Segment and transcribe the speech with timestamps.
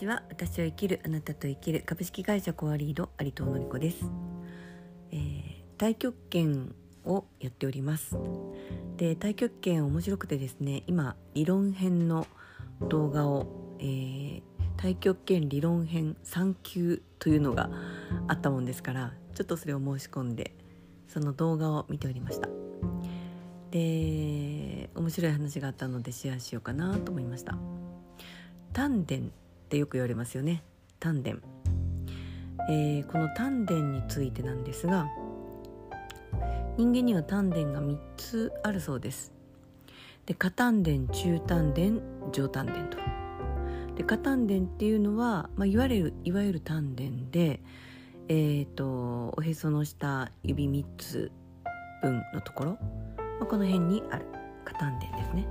[0.00, 0.22] ちは。
[0.30, 4.10] 私を生きるあなたと生きる株式会社コアリード有藤のり子です、
[5.12, 6.74] えー、太極拳
[7.04, 8.16] をやっております。
[8.96, 12.26] で太極拳面白くてですね今理論編の
[12.88, 14.42] 動画を、えー、
[14.78, 17.68] 太極拳理論編3級というのが
[18.26, 20.54] あったもんですからちょっとそれを申し込んで
[21.08, 22.48] その動画を見ておりました。
[23.70, 27.58] で面白い話があったのでシェアしようかなと思いました。
[28.72, 29.16] 丹田
[29.70, 30.64] ってよく言われますよね。
[30.98, 31.30] 丹田、
[32.68, 35.06] えー、この丹田についてなんですが
[36.76, 39.32] 人間には丹田が3つあるそうです。
[40.26, 41.82] で下丹田中丹田
[42.32, 42.98] 上丹田と。
[43.94, 47.60] で下丹田っていうのは、まあ、いわゆるいわゆる丹田で
[48.26, 51.30] えーと、おへその下指3つ
[52.02, 52.78] 分のところ、ま
[53.42, 54.26] あ、この辺にある
[54.64, 55.46] 下丹田ですね。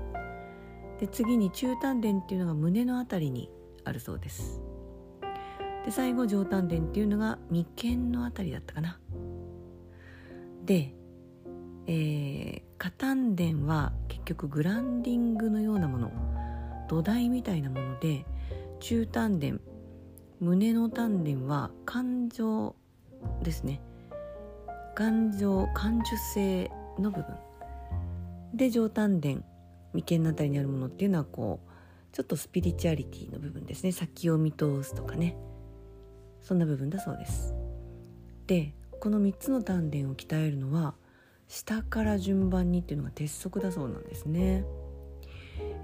[1.00, 3.50] で次に中丹田っていうのが胸の辺りに
[3.86, 4.62] あるそうです。
[5.86, 9.00] で最後上丹田っていうのが眉間の辺りだったかな。
[10.66, 10.94] で、
[11.88, 16.12] えー、下丹田は結局グランディングのようなもの
[16.88, 18.26] 土台みたいなもので
[18.80, 19.48] 中丹田
[20.40, 22.76] 胸の丹田は感情
[23.44, 23.82] ですね。
[24.96, 27.26] 感情感受性の部分。
[28.54, 29.30] で上丹田
[29.94, 31.69] 眉間の辺りにあるものっていうのはこう
[32.12, 33.92] ちょっとスピリチュアリティの部分ですね。
[33.92, 35.38] 先を見通すとかね。
[36.42, 37.54] そんな部分だそうです。
[38.48, 40.96] でこの3つの丹田を鍛えるのは
[41.48, 44.66] 下から順番にっていうのが鉄則だそうなんですね、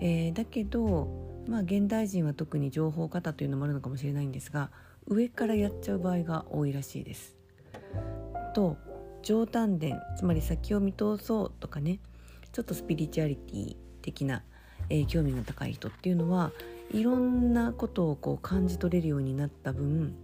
[0.01, 1.07] えー、だけど
[1.47, 4.71] まあ現代人は特に情報型というのもあるのかもしれないんですが
[5.07, 7.35] 上からやっちゃう場合が多いらしいです。
[8.55, 8.77] と
[9.21, 9.87] 上丹田
[10.17, 11.99] つまり先を見通そうとかね
[12.51, 14.43] ちょっとスピリチュアリティ的な、
[14.89, 16.51] えー、興味が高い人っていうのは
[16.91, 20.15] いろんなことをこう感じ取れるようになった分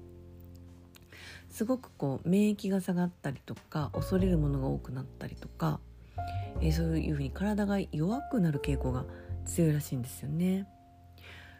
[1.50, 5.80] すごくこう免疫が下がったりとか恐れるものが多くなったりとか、
[6.62, 9.06] えー、そういうふうに体が弱くなる傾向が
[9.46, 10.68] 強いらしいんですよね。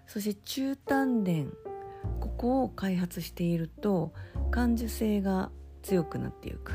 [0.08, 1.32] そして中丹田
[2.20, 4.14] ここを開発していると
[4.50, 5.52] 感受性が
[5.84, 6.74] 強くなっていく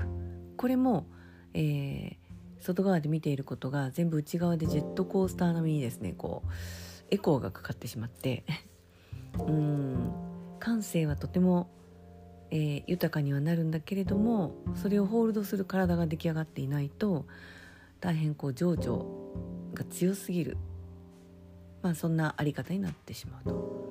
[0.56, 1.06] これも、
[1.52, 2.16] えー、
[2.60, 6.50] 外側で見ていることが全部内側でジェットコースター並みにですねこう
[7.10, 8.44] エコーがかかってしまって
[9.38, 10.12] うん
[10.58, 11.68] 感性はとても、
[12.50, 17.26] えー、豊かにはなるんだけれどもそれをホールドする体が出来上がっていないと
[18.00, 19.06] 大変こう情緒
[19.74, 20.56] が強すぎる、
[21.82, 23.86] まあ、そんなあり方になってしまうと。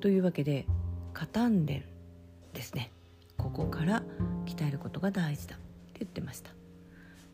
[0.00, 0.66] というわけで
[1.12, 1.74] 加丹田
[2.54, 2.90] ですね
[3.36, 4.02] ここから
[4.46, 5.64] 鍛えることが大事だって
[6.00, 6.59] 言ってました。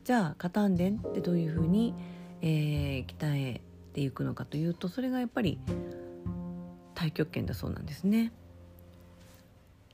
[0.07, 1.93] じゃあ加丹田ってどういうふうに、
[2.41, 3.61] えー、鍛え
[3.93, 5.59] ていくのかというとそれがやっぱり
[6.95, 8.31] 太極拳だそうなんですね。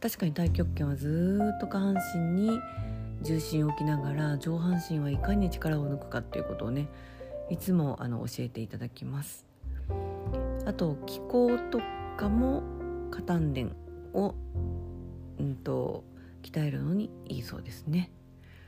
[0.02, 2.60] 確かに太極拳はずっと下半身に
[3.22, 6.88] 重心を置きながら上半身はいかに力を抜くかっていうことをね
[7.48, 9.46] いつもあの教えていただきます。
[10.66, 11.80] あと気候と
[12.18, 12.62] かも
[13.10, 14.34] 下丹田を、
[15.38, 16.04] うんと
[16.42, 18.10] 鍛えるのにいいそうですね。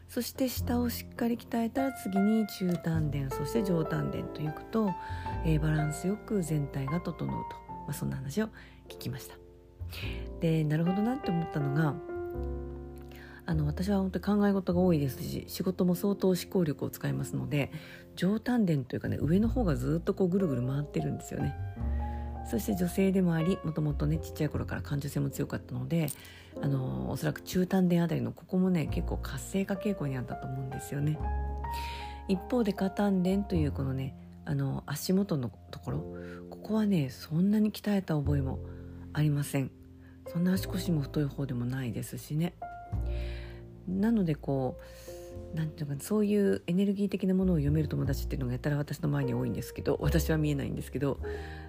[0.08, 4.90] そして下をしっかり鍛えたら次に中丹田そして上丹田といくと、
[5.44, 7.56] えー、バランスよく全体が整うと、
[7.86, 8.46] まあ、そんな話を
[8.88, 9.36] 聞きました。
[10.40, 11.94] でなるほどなって思ったのが
[13.46, 17.70] あの私は本当に考え事が多いですし仕事も相当思考力を使いますので
[18.16, 21.54] 上丹田というかね上の方がずっとこうぐるぐる回ってるんですよね。
[22.50, 26.08] そして女性でもありもともとねちっちゃい頃から感受性も強かったので
[26.62, 31.18] あのおそらく中丹田あたりのここもね結構活性化傾向にあったと思うんですよね。
[32.28, 34.14] 一方で下丹田というこのね
[34.46, 35.98] あの足元のところ
[36.50, 38.58] ここはねそんなに鍛えた覚えも
[39.12, 39.70] ありません
[40.28, 42.54] そんな足腰も太い方でもないですしね
[43.88, 44.82] なのでこう
[45.54, 51.18] なんていうかそういうエネルギー的なものを読める友達っていうのがやたら私の前に多いんですけど私は見えないんですけど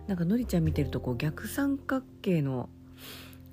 [0.08, 2.70] なんかのりちゃん見てるとこう逆三角形の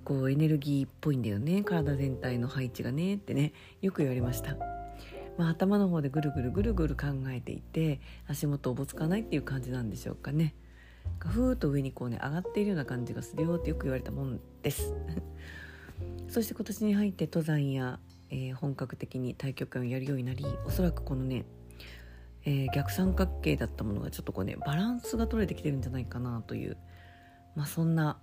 [0.04, 3.52] こうエネルギーっぽいんだよね体全体の配置がねってね
[3.82, 4.56] よく言われました。
[5.38, 10.54] まあ、頭の方でぐるぐるぐるぐる考えていて足元おぼつかないっていう感じなんでしょうかね。
[11.18, 14.94] ふーっと上にこうね上がっているような感じがするよってよく言われたもんです。
[16.28, 17.98] そして今年に入って登山や、
[18.32, 21.44] えー、本格的に太極拳をやるようになりおそらくこのね
[22.44, 26.76] えー、逆三角形だったものがちょっとこうねバランスが取れてきてるんじゃないかなという、
[27.54, 28.18] まあ、そんな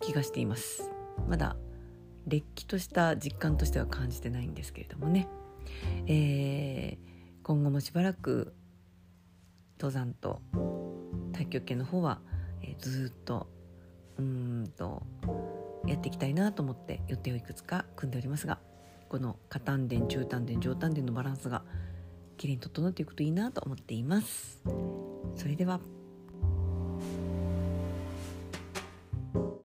[0.00, 0.90] 気がしています。
[1.28, 1.56] まだ
[2.26, 5.28] れっきとした実感としては感じてないんですけれどもね、
[6.06, 8.52] えー、今後もしばらく
[9.78, 10.42] 登山と
[11.32, 12.20] 太極拳の方は、
[12.62, 13.46] えー、ずっと
[14.18, 15.04] うんと
[15.86, 18.58] やっていきたいなと思って予定をいくつか組んでおりますが
[19.08, 21.62] この下丹田中丹田上丹田のバランスが
[22.36, 24.62] きれいに整っていくといいなと思っています。
[25.36, 25.80] それでは